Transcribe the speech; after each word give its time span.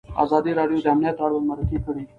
ازادي 0.23 0.51
راډیو 0.59 0.83
د 0.83 0.87
امنیت 0.93 1.17
اړوند 1.25 1.45
مرکې 1.51 1.77
کړي. 1.85 2.03